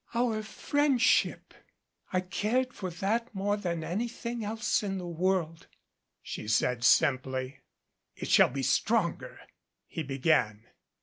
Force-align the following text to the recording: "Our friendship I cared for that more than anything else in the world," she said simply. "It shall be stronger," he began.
"Our 0.15 0.41
friendship 0.41 1.53
I 2.11 2.21
cared 2.21 2.73
for 2.73 2.89
that 2.89 3.35
more 3.35 3.55
than 3.55 3.83
anything 3.83 4.43
else 4.43 4.81
in 4.81 4.97
the 4.97 5.05
world," 5.05 5.67
she 6.23 6.47
said 6.47 6.83
simply. 6.83 7.59
"It 8.15 8.27
shall 8.27 8.49
be 8.49 8.63
stronger," 8.63 9.37
he 9.85 10.01
began. 10.01 10.63